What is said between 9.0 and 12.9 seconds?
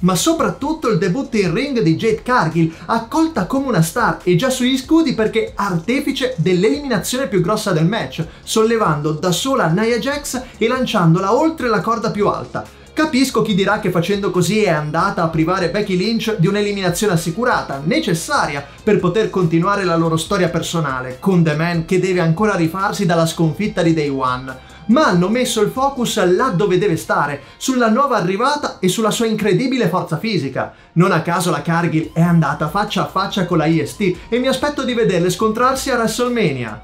da sola Nia Jax e lanciandola oltre la corda più alta.